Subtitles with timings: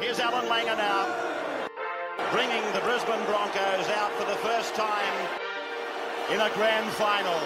[0.00, 1.68] Here's Alan Langer now,
[2.32, 5.28] bringing the Brisbane Broncos out for the first time
[6.32, 7.38] in a grand final.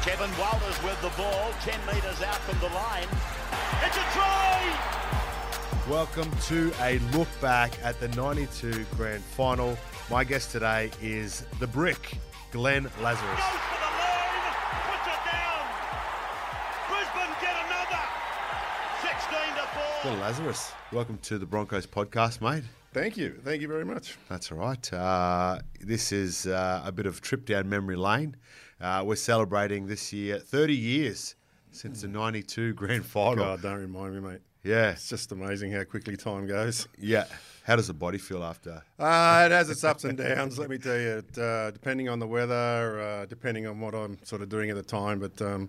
[0.00, 3.06] Kevin Walters with the ball, 10 metres out from the line.
[3.84, 4.56] It's a try!
[5.90, 9.76] Welcome to a look back at the 92 grand final.
[10.10, 12.16] My guest today is the brick,
[12.52, 13.38] Glenn Lazarus.
[13.38, 14.54] Goes for the line,
[14.88, 15.66] puts it down.
[16.88, 18.25] Brisbane get another.
[19.08, 19.82] 16 to 4.
[20.02, 22.64] Glenn Lazarus, welcome to the Broncos podcast, mate.
[22.92, 23.38] Thank you.
[23.44, 24.16] Thank you very much.
[24.28, 24.92] That's all right.
[24.92, 28.36] Uh, this is uh, a bit of trip down memory lane.
[28.80, 31.34] Uh, we're celebrating this year 30 years
[31.70, 33.44] since the 92 grand final.
[33.44, 34.40] God, don't remind me, mate.
[34.64, 36.88] Yeah, It's just amazing how quickly time goes.
[36.98, 37.24] yeah.
[37.64, 38.82] How does the body feel after?
[38.98, 42.20] Uh, it has its ups and downs, let me tell you, it, uh, depending on
[42.20, 45.18] the weather, uh, depending on what I'm sort of doing at the time.
[45.18, 45.68] But um,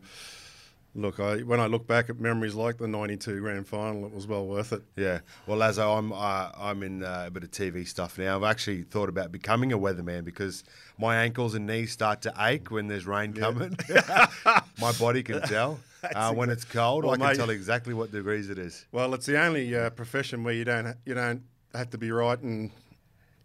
[0.97, 4.27] look, I, when I look back at memories like the 92 grand final, it was
[4.27, 4.81] well worth it.
[4.95, 5.19] Yeah.
[5.45, 8.35] Well, Lazo, I'm uh, I'm in uh, a bit of TV stuff now.
[8.35, 10.63] I've actually thought about becoming a weatherman because
[10.99, 13.77] my ankles and knees start to ache when there's rain coming.
[14.81, 15.79] my body can tell.
[16.13, 18.85] Uh, when it's cold, Well, I can mate- tell exactly what degrees it is.
[18.91, 21.41] Well, it's the only uh, profession where you don't you don't
[21.73, 22.69] have to be right and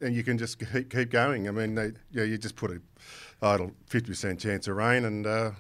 [0.03, 1.49] and you can just keep, keep going.
[1.49, 2.81] I mean, they, yeah, you just put a
[3.41, 5.51] idle fifty percent chance of rain, and uh,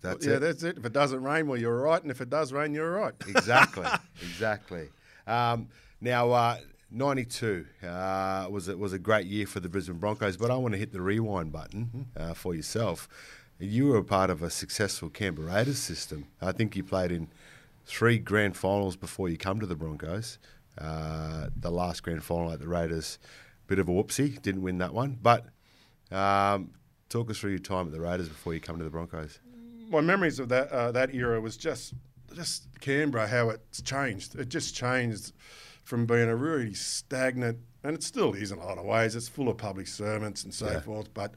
[0.00, 0.38] That's yeah, it.
[0.40, 0.78] that's it.
[0.78, 2.00] If it doesn't rain, well, you're right.
[2.00, 3.14] and if it does rain, you're right.
[3.28, 3.86] exactly,
[4.22, 4.88] exactly.
[5.26, 5.68] Um,
[6.00, 6.58] now, uh,
[6.90, 10.72] '92 uh, was a, was a great year for the Brisbane Broncos, but I want
[10.72, 13.08] to hit the rewind button uh, for yourself.
[13.58, 16.26] You were a part of a successful Canberra Raiders system.
[16.42, 17.28] I think you played in
[17.86, 20.38] three grand finals before you come to the Broncos.
[20.76, 23.18] Uh, the last grand final at the Raiders,
[23.66, 25.18] bit of a whoopsie, didn't win that one.
[25.22, 25.46] But
[26.12, 26.72] um,
[27.08, 29.38] talk us through your time at the Raiders before you come to the Broncos.
[29.88, 31.94] My memories of that uh, that era was just
[32.34, 34.34] just Canberra how it's changed.
[34.38, 35.32] It just changed
[35.84, 39.14] from being a really stagnant, and it still is in a lot of ways.
[39.14, 40.80] It's full of public servants and so Yeah.
[40.80, 41.34] forth, but.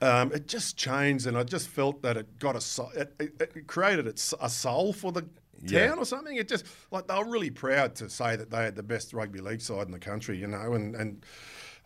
[0.00, 3.66] Um, it just changed, and I just felt that it got a it, it, it
[3.68, 5.28] created a soul for the
[5.62, 5.86] Yeah.
[5.86, 6.34] town or something.
[6.34, 9.40] It just like they were really proud to say that they had the best rugby
[9.40, 11.24] league side in the country, you know, and and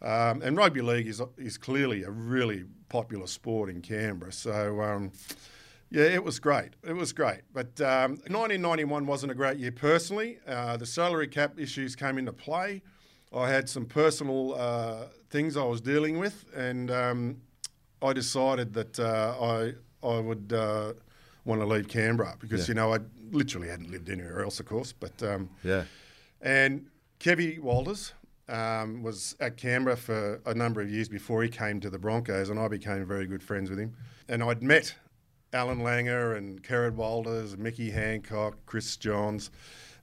[0.03, 4.33] um, and rugby league is is clearly a really popular sport in Canberra.
[4.33, 4.81] So.
[4.83, 5.13] Um,
[5.89, 6.71] yeah, it was great.
[6.83, 7.43] It was great.
[7.53, 10.39] But um, 1991 wasn't a great year personally.
[10.45, 12.83] Uh, the salary cap issues came into play.
[13.33, 17.37] I had some personal uh, things I was dealing with, and um,
[18.03, 19.75] I decided that uh, I
[20.05, 20.95] I would uh,
[21.45, 22.73] want to leave Canberra because Yeah.
[22.73, 22.99] you know I
[23.31, 24.93] literally hadn't lived anywhere else, of course.
[24.93, 25.85] But um, Yeah.
[26.43, 26.87] and
[27.21, 28.13] Kevy Walters
[28.49, 32.49] um, was at Canberra for a number of years before he came to the Broncos,
[32.49, 33.95] and I became very good friends with him.
[34.29, 34.95] And I'd met
[35.53, 39.51] Alan Langer and Kerrod Walters, Mickey Hancock, Chris Johns,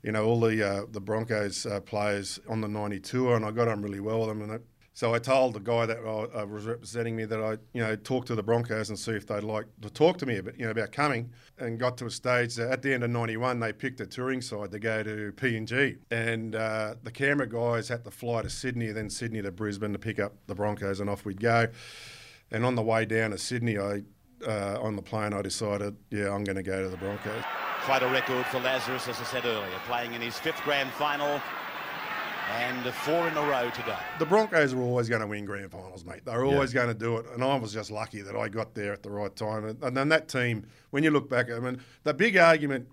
[0.01, 3.51] you know, all the uh, the Broncos uh, players on the 90 tour, and I
[3.51, 4.41] got on really well with them.
[4.41, 4.61] And
[4.95, 8.25] so I told the guy that uh, was representing me that I, you know, talk
[8.27, 10.71] to the Broncos and see if they'd like to talk to me about, you know,
[10.71, 11.31] about coming.
[11.57, 14.41] And got to a stage that at the end of '91, they picked a touring
[14.41, 18.91] side to go to PNG, and uh, the Canberra guys had to fly to Sydney,
[18.91, 21.67] then Sydney to Brisbane to pick up the Broncos, and off we'd go.
[22.51, 24.03] And on the way down to Sydney, I
[24.47, 27.43] uh, on the plane, I decided, yeah, I'm going to go to the Broncos.
[27.81, 31.41] Quite a record for Lazarus, as I said earlier, playing in his fifth grand final
[32.51, 33.97] and four in a row today.
[34.19, 36.25] The Broncos were always going to win grand finals, mate.
[36.25, 38.73] They were always going to do it, and I was just lucky that I got
[38.73, 39.65] there at the right time.
[39.65, 42.87] And, and then that team, when you look back, at I mean, the big argument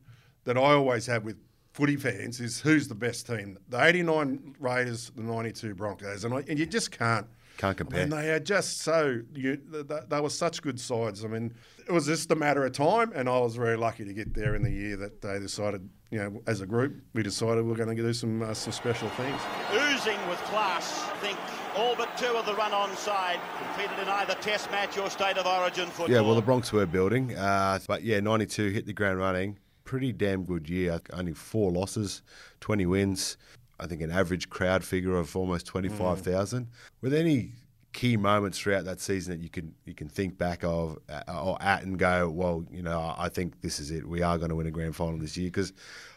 [0.44, 1.37] that I always have with
[1.72, 3.59] footy fans is who's the best team?
[3.69, 7.27] The '89 Raiders, the '92 Broncos, and, I, and you just can't.
[7.60, 8.00] Can't I compare.
[8.00, 11.26] mean, they are just so you, they, they were such good sides.
[11.26, 11.53] I mean,
[11.87, 14.54] it was just a matter of time, and I was very lucky to get there
[14.54, 15.87] in the year that they decided.
[16.10, 18.72] You know, as a group, we decided we are going to do some uh, some
[18.72, 19.38] special things.
[19.75, 21.38] Oozing with class, I think
[21.76, 25.44] all but two of the run-on side competed in either Test match or State of
[25.44, 26.10] Origin football.
[26.10, 29.59] Yeah, well, the Bronx were building, uh, but yeah, '92 hit the ground running.
[29.84, 30.98] Pretty damn good year.
[31.12, 32.22] Only four losses,
[32.60, 33.36] 20 wins.
[33.80, 36.68] I think an average crowd figure of almost 25,000.
[37.00, 37.53] Were there any
[37.92, 41.60] key moments throughout that season that you can you can think back of uh, or
[41.60, 44.06] at and go, well, you know, I think this is it.
[44.06, 45.72] We are going to win a grand final this year because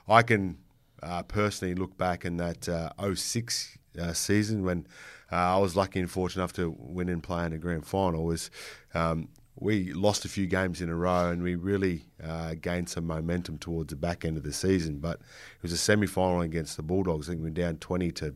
[0.08, 0.58] I can
[1.02, 4.88] uh, personally look back in that uh, 06 uh, season when
[5.32, 8.26] uh, I was lucky and fortunate enough to win and play in a grand final
[8.26, 8.52] was
[8.94, 13.06] um, we lost a few games in a row and we really uh, gained some
[13.06, 14.98] momentum towards the back end of the season.
[15.00, 17.30] But it was a semi final against the Bulldogs.
[17.30, 18.36] I think we were down 20 to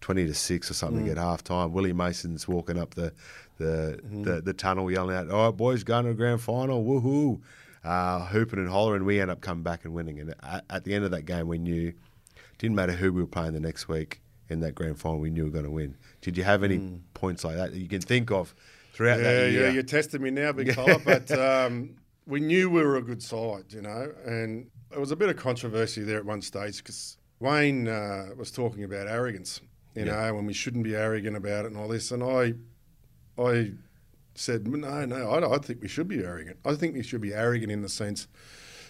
[0.00, 1.72] 20 to 6 or something at half time.
[1.72, 3.12] Willie Mason's walking up the
[3.58, 7.40] the, the the tunnel yelling out, All right, boys, going to a grand final, woohoo.
[7.84, 9.04] uh, hooping and hollering.
[9.04, 10.18] We end up coming back and winning.
[10.20, 11.96] And at, at the end of that game, we knew it
[12.58, 15.18] didn't matter who we were playing the next week in that grand final.
[15.18, 15.96] We knew we were going to win.
[16.20, 16.78] Did you have any
[17.14, 18.54] points like that that you can think of
[18.92, 19.18] throughout.
[19.18, 19.66] Yeah, that year?
[19.66, 20.98] yeah, you're testing me now, big fella.
[21.04, 21.96] But um,
[22.26, 25.36] we knew we were a good side, you know, and there was a bit of
[25.36, 29.60] controversy there at one stage because Wayne uh, was talking about arrogance,
[29.94, 30.12] you Yeah.
[30.26, 32.10] know, when we shouldn't be arrogant about it and all this.
[32.10, 32.54] And I,
[33.42, 33.72] I
[34.34, 36.58] said, no, no, I, I think we should be arrogant.
[36.64, 38.28] I think we should be arrogant in the sense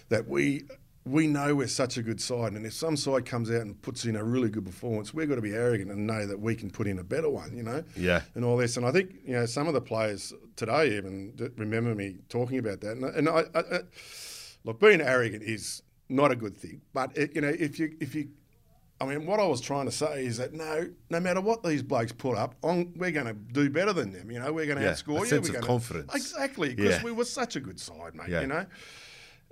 [0.09, 0.63] that we
[1.05, 4.05] we know we're such a good side, and if some side comes out and puts
[4.05, 6.69] in a really good performance, we've got to be arrogant and know that we can
[6.69, 8.21] put in a better one, you know, Yeah.
[8.35, 8.77] and all this.
[8.77, 12.79] And I think you know some of the players today even remember me talking about
[12.81, 12.91] that.
[12.97, 13.79] And, and I, I, I,
[14.63, 18.15] look, being arrogant is not a good thing, but it, you know if you if
[18.15, 18.29] you
[19.01, 21.83] I mean, what I was trying to say is that no, no matter what these
[21.83, 24.31] blokes put up, on, we're going to do better than them.
[24.31, 25.25] You know, we're going to Yeah, outscore a you.
[25.25, 26.15] sense we're of gonna- confidence.
[26.15, 27.03] Exactly, because Yeah.
[27.03, 28.29] we were such a good side, mate.
[28.29, 28.41] Yeah.
[28.41, 28.65] You know.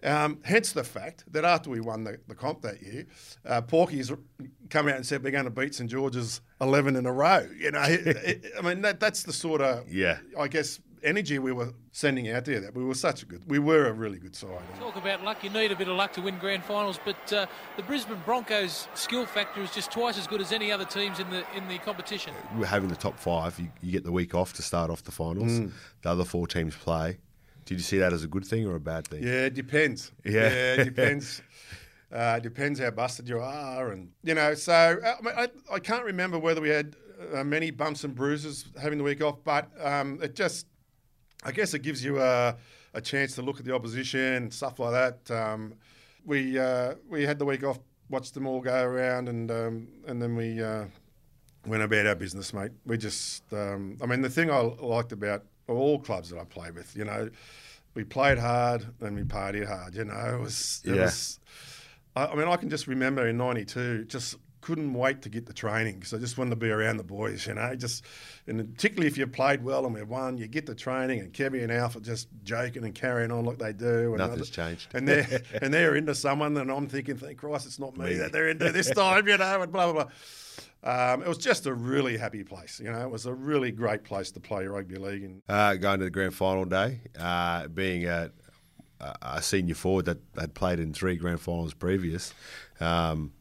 [0.03, 3.05] Um, hence the fact that after we won the, the comp that year,
[3.45, 4.11] uh, Porky's
[4.69, 7.47] come out and said we're going to beat St George's eleven in a row.
[7.57, 10.17] You know, it- it- I mean that that's the sort of Yeah.
[10.39, 12.59] I guess energy we were sending out there.
[12.59, 14.59] That we were such a good, we were a really good side.
[14.79, 15.43] Talk about luck.
[15.43, 17.45] You need a bit of luck to win grand finals, but uh,
[17.77, 21.29] the Brisbane Broncos' skill factor is just twice as good as any other teams in
[21.29, 22.33] the in the competition.
[22.57, 23.59] We're having the top five.
[23.59, 25.51] You, you get the week off to start off the finals.
[25.51, 25.71] Mm.
[26.03, 27.17] The other four teams play.
[27.65, 29.23] Did you see that as a good thing or a bad thing?
[29.23, 30.11] Yeah, it depends.
[30.25, 30.49] Yeah.
[30.49, 31.41] it depends.
[32.11, 34.53] uh, depends how busted you are, and you know.
[34.53, 36.95] So uh, I, mean, I, I can't remember whether we had
[37.33, 40.67] uh, many bumps and bruises having the week off, but um, it just,
[41.43, 42.55] I guess, it gives you a,
[42.93, 45.31] a chance to look at the opposition and stuff like that.
[45.35, 45.75] Um,
[46.25, 47.79] we uh, we had the week off,
[48.09, 50.61] watched them all go around, and um, and then we.
[50.61, 50.85] Uh,
[51.67, 52.71] went about our business, mate.
[52.87, 56.75] We just, um, I mean, the thing I liked about all clubs that I played
[56.75, 57.29] with, you know,
[57.93, 59.95] we played hard and we partied hard.
[59.95, 61.03] You know, it was, it Yeah.
[61.03, 61.39] was.
[62.15, 65.53] I, I mean, I can just remember in '92, just couldn't wait to get the
[65.53, 67.45] training because I just wanted to be around the boys.
[67.47, 68.05] You know, just
[68.47, 71.63] and particularly if you played well and we won, you get the training and Kevy
[71.63, 74.09] and Alf are just joking and carrying on like they do.
[74.09, 74.87] And Nothing's other- changed.
[74.93, 78.13] And they're and they're into someone, and I'm thinking, thank Christ, it's not me, Me.
[78.15, 79.27] that they're into this time.
[79.27, 80.11] You know, and blah blah blah.
[80.83, 82.79] Um, it was just a really happy place.
[82.83, 85.23] You know, it was a really great place to play rugby league.
[85.23, 88.31] And Uh, going to the grand final day, uh, being a,
[89.21, 92.33] a senior forward that had played in three grand finals previous.
[92.79, 93.31] Um,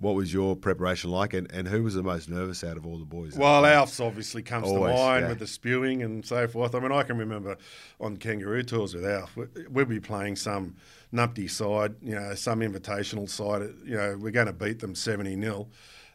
[0.00, 2.98] what was your preparation like, and, and who was the most nervous out of all
[2.98, 3.36] the boys?
[3.36, 5.28] well, Alf's obviously comes Always, to mind yeah.
[5.28, 6.74] with the spewing and so forth.
[6.74, 7.56] I mean, I can remember
[8.00, 10.76] on kangaroo tours with Alf, we- we'd be playing some
[11.12, 13.62] numpty side, you know, some invitational side.
[13.84, 15.68] You know, we're going to beat them seventy 0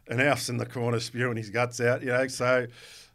[0.08, 2.02] and Alf's in the corner spewing his guts out.
[2.02, 2.68] You know, so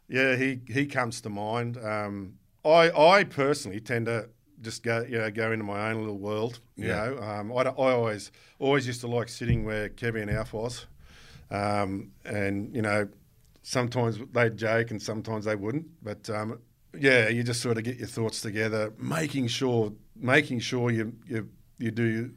[0.07, 1.77] yeah, he he comes to mind.
[1.77, 2.33] Um,
[2.65, 4.29] I I personally tend to
[4.61, 6.59] just go you know go into my own little world.
[6.75, 7.09] You Yeah.
[7.09, 10.85] know, um, I, I always always used to like sitting where Kevin and Alf was,
[11.49, 13.07] um, and you know
[13.63, 15.87] sometimes they'd joke and sometimes they wouldn't.
[16.03, 16.59] But um,
[16.97, 21.49] yeah, you just sort of get your thoughts together, making sure making sure you you
[21.77, 22.31] you do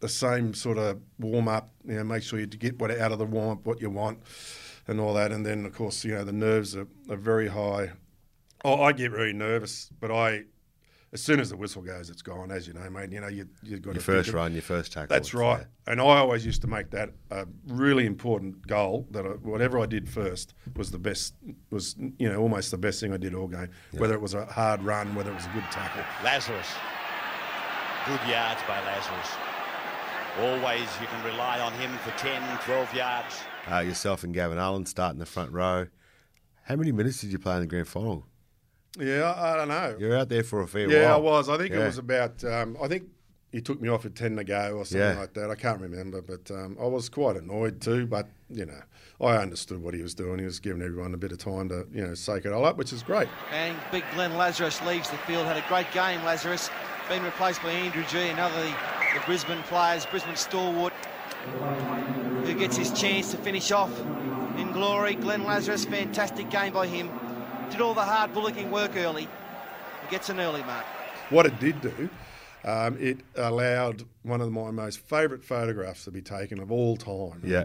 [0.00, 1.70] the same sort of warm up.
[1.86, 4.18] You know, make sure you get what out of the warm up what you want,
[4.88, 5.32] and all that.
[5.32, 7.92] And then of course you know the nerves are, are very high.
[8.64, 10.44] Oh, I get really nervous, but I.
[11.12, 12.52] As soon as the whistle goes, it's gone.
[12.52, 13.10] As you know, mate.
[13.10, 15.08] You know you you've got your to first run, your first tackle.
[15.08, 15.66] that's right.
[15.88, 19.08] And I always used to make that a really important goal.
[19.10, 21.34] That I, whatever I did first was the best.
[21.70, 23.70] Was you know almost the best thing I did all game.
[23.92, 26.04] Whether it was a hard run, whether it was a good tackle.
[26.22, 26.68] Lazarus.
[28.06, 29.30] Good yards by Lazarus.
[30.38, 33.42] Always you can rely on him for 10, 12 yards.
[33.70, 35.88] Uh, yourself and Gavin Allen start in the front row.
[36.62, 38.26] How many minutes did you play in the grand final?
[38.98, 39.96] Yeah, I, I don't know.
[39.98, 41.02] You're out there for a fair yeah, while.
[41.02, 41.48] Yeah, I was.
[41.48, 41.82] I think Yeah.
[41.82, 42.44] it was about.
[42.44, 43.04] Um, I think
[43.52, 45.18] he took me off at ten to go or something Yeah.
[45.20, 45.50] like that.
[45.50, 48.06] I can't remember, but um, I was quite annoyed too.
[48.06, 48.80] But you know,
[49.20, 50.38] I understood what he was doing.
[50.40, 52.76] He was giving everyone a bit of time to you know soak it all up,
[52.78, 53.28] which is great.
[53.52, 55.46] And big Glenn Lazarus leaves the field.
[55.46, 56.68] Had a great game, Lazarus.
[57.08, 58.68] Been replaced by Andrew Gee, another the,
[59.14, 60.92] the Brisbane players, Brisbane stalwart,
[62.44, 63.90] who gets his chance to finish off
[64.56, 65.14] in glory.
[65.16, 67.10] Glenn Lazarus, fantastic game by him.
[67.70, 69.22] Did all the hard bullocking work early.
[69.22, 70.84] He gets an early mark.
[71.30, 72.10] What it did do,
[72.64, 77.42] um, it allowed one of my most favourite photographs to be taken of all time.
[77.44, 77.64] Yeah.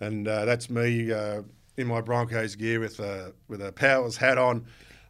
[0.00, 1.42] and uh, that's me uh,
[1.78, 4.66] in my Broncos gear with a with a Powers hat on,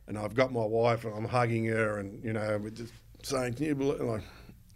[0.07, 2.93] and I've got my wife and I'm hugging her, and you know we're just
[3.25, 4.23] saying, "Can you believe?" Like,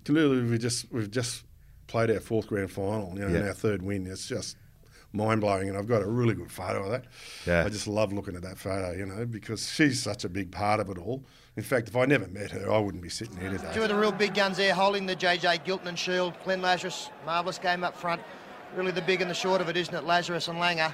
[0.04, 1.44] clearly we just we've just
[1.86, 4.06] played our fourth grand final, you know, and our third win.
[4.08, 4.56] It's just
[5.16, 7.04] mind blowing, and I've got a really good photo of that.
[7.46, 7.64] Yeah.
[7.64, 10.78] I just love looking at that photo, you know, because she's such a big part
[10.80, 11.25] of it all.
[11.56, 13.70] In fact, if I never met her, I wouldn't be sitting here today.
[13.73, 16.35] Two of the real big guns there holding the JJ Giltinan shield.
[16.44, 18.20] Glenn Lazarus, marvellous game up front.
[18.75, 20.04] Really the big and the short of it, isn't it?
[20.04, 20.92] Lazarus and Langer.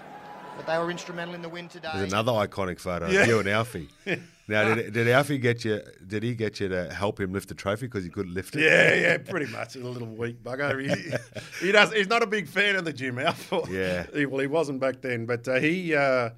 [0.57, 1.89] But they were instrumental in the win today.
[1.95, 3.23] There's another iconic photo Yeah.
[3.23, 3.89] of you and Alfie.
[4.49, 5.81] Now, did, did Alfie get you?
[6.07, 8.63] Did he get you to help him lift the trophy because he couldn't lift it?
[8.63, 9.75] Yeah, yeah, pretty much.
[9.75, 10.81] He's a little weak bugger.
[10.81, 11.93] He, he does.
[11.93, 13.61] He's not a big fan of the gym Alfie.
[13.71, 14.07] Yeah.
[14.13, 15.95] He, well, he wasn't back then, but uh, he.
[15.95, 16.31] Uh,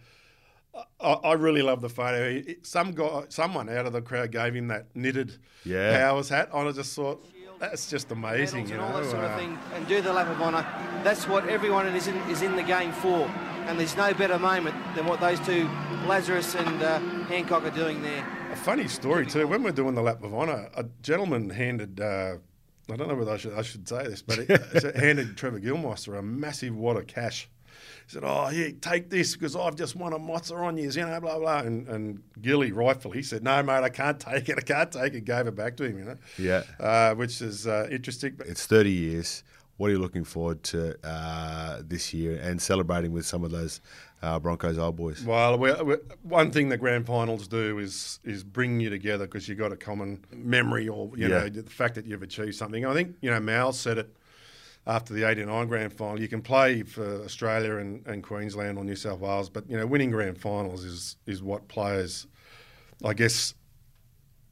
[1.00, 2.30] I, I really love the photo.
[2.30, 5.96] He, some guy, someone out of the crowd gave him that knitted Yeah.
[5.99, 6.50] Powers hat.
[6.52, 7.25] I just thought
[7.61, 10.12] that's just amazing, medals you and all that sort uh, of thing, and do the
[10.12, 10.66] lap of honour.
[11.02, 13.30] That's what everyone is in, is in the game for.
[13.66, 15.68] And there's no better moment than what those two,
[16.06, 18.26] Lazarus and uh, Hancock, are doing there.
[18.52, 19.47] A funny story too.
[19.47, 21.99] When we're doing the lap of honour, a gentleman handed.
[22.00, 22.37] Uh,
[22.90, 26.18] I don't know whether I should, I should say this, but he handed Trevor Gilmeister
[26.18, 27.49] a massive wad of cash.
[28.06, 31.00] He said, "Oh, yeah, take this because I've just won a mozza on you, you
[31.00, 34.59] know, blah blah." And, and Gilly rightfully said, "No, mate, I can't take it.
[34.59, 36.16] I can't take it." Gave it back to him, you know.
[36.38, 36.62] Yeah.
[36.78, 38.35] Uh, which is uh, interesting.
[38.37, 39.42] But It's 30 years.
[39.76, 43.81] What are you looking forward to uh, this year and celebrating with some of those
[44.23, 45.25] uh, Broncos old boys?
[45.25, 49.49] Well, we we one thing the grand finals do is is bring you together because
[49.49, 51.40] you've got a common memory or you Yeah.
[51.40, 52.87] know the fact that you've achieved something.
[52.87, 54.16] I think you know Mal said it
[54.87, 56.21] after the '89 grand final.
[56.21, 59.87] You can play for Australia and, and Queensland or New South Wales, but you know
[59.87, 62.28] winning grand finals is is what players,
[63.04, 63.54] I guess,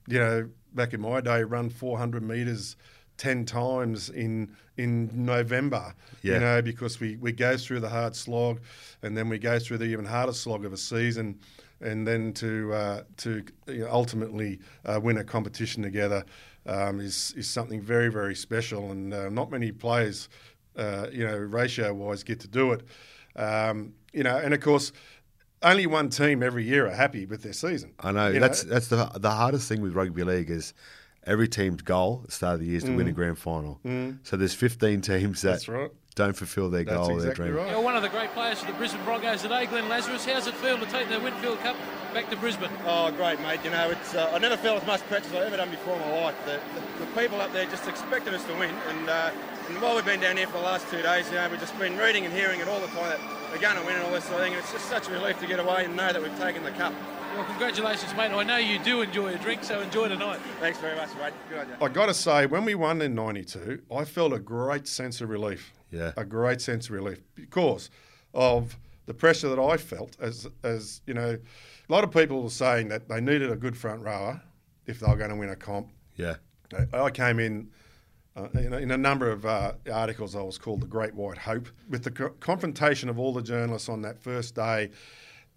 [0.09, 2.77] you know, back in my day, run 400 metres.
[3.23, 6.35] 10 times in in November, Yeah.
[6.35, 8.59] you know, because we, we go through the hard slog
[9.03, 11.39] and then we go through the even harder slog of a season
[11.81, 16.25] and then to uh, to you know, ultimately uh, win a competition together
[16.67, 20.29] um, is, is something very, very special and uh, not many players,
[20.77, 22.83] uh, you know, ratio-wise get to do it.
[23.37, 24.91] Um, you know, and of course,
[25.63, 27.93] only one team every year are happy with their season.
[28.01, 30.75] I know You that's that's the the hardest thing with rugby league is
[31.27, 33.81] every team's goal at the start of the year is to win a grand final.
[34.25, 35.53] So there's 15 teams that Mm.
[35.53, 35.91] That's right.
[36.15, 37.55] don't fulfil their That's goal, their dream.
[37.55, 37.71] right.
[37.71, 40.25] You're one of the great players for the Brisbane Broncos today, Glenn Lazarus.
[40.27, 41.77] How's it feel to take the Winfield Cup
[42.13, 42.71] back to Brisbane?
[42.87, 43.61] Oh, great, mate.
[43.65, 45.95] You know, it's uh, I never felt as much pressure as I've ever done before
[45.95, 46.35] in my life.
[46.45, 49.31] The, the, the people up there just expected us to win, and, uh,
[49.69, 51.79] and while we've been down here for the last two days, you know, we've just
[51.79, 53.21] been reading and hearing it all the time that
[53.53, 54.53] we're going to win and all this sort of thing.
[54.55, 56.73] And it's just such a relief to get away and know that we've taken the
[56.73, 56.93] cup.
[57.35, 58.31] Well, congratulations, mate.
[58.31, 60.39] I know you do enjoy a drink, so enjoy tonight.
[60.61, 61.33] Thanks very much, mate.
[61.49, 61.75] Good on you.
[61.81, 65.29] I got to say, when we won in '92, I felt a great sense of
[65.31, 65.73] relief.
[65.91, 66.13] Yeah.
[66.17, 67.91] a great sense of relief because
[68.33, 70.17] of the pressure that I felt.
[70.21, 71.39] As as you know,
[71.89, 74.41] a lot of people were saying that they needed a good front rower
[74.87, 75.89] if they were going to win a comp.
[76.17, 76.37] Yeah.
[76.93, 77.71] I- I came in.
[78.35, 81.37] Uh, in, a, in a number of uh, articles, I was called the Great White
[81.37, 81.69] Hope.
[81.91, 84.89] With the co- confrontation of all the journalists on that first day,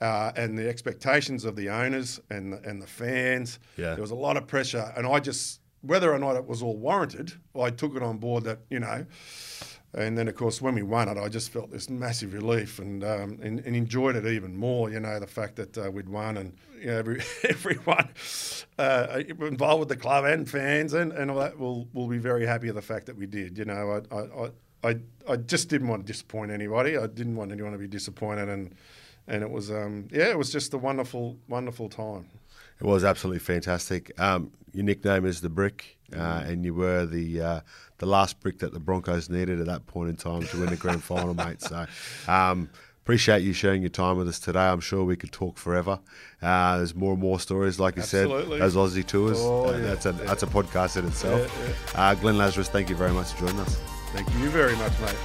[0.01, 3.93] uh, and the expectations of the owners and the, and the fans, Yeah.
[3.93, 4.91] there was a lot of pressure.
[4.97, 8.43] And I just, whether or not it was all warranted, I took it on board
[8.43, 9.05] that you know.
[9.93, 13.01] And then, of course, when we won it, I just felt this massive relief and
[13.01, 14.89] um, and, and enjoyed it even more.
[14.89, 18.09] You know, the fact that uh, we'd won and you know, every, everyone
[18.77, 22.45] uh, involved with the club and fans and, and all that will will be very
[22.45, 23.57] happy of the fact that we did.
[23.57, 24.95] You know, I, I, I, I,
[25.29, 26.97] I just didn't want to disappoint anybody.
[26.97, 28.75] I didn't want anyone to be disappointed, and
[29.27, 32.29] and it was um, yeah, it was just a wonderful wonderful time.
[32.79, 34.11] It was absolutely fantastic.
[34.19, 37.59] Um, your nickname is the Brick, uh, and you were the uh,
[37.99, 40.75] the last brick that the Broncos needed at that point in time to win the
[40.75, 41.61] grand final, mate.
[41.61, 41.85] So.
[42.27, 42.69] Um,
[43.05, 44.65] Appreciate you sharing your time with us today.
[44.65, 45.99] I'm sure we could talk forever.
[46.41, 48.57] Uh, there's more and more stories, like you Absolutely.
[48.57, 49.37] said, as Aussie tours.
[49.39, 49.81] Oh, Uh, yeah.
[49.93, 51.95] That's a that's a podcast in itself.
[51.95, 53.75] Uh, Glenn Lazarus, thank you very much for joining us.
[54.11, 55.15] Thank you very much, mate.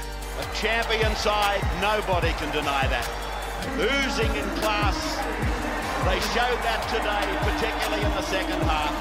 [0.40, 3.29] A champion side, nobody can deny that.
[3.78, 4.96] Oozing in class.
[6.04, 8.94] They showed that today, particularly in the second half.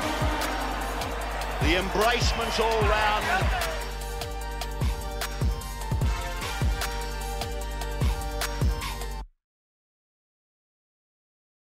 [1.61, 3.78] The embracements all round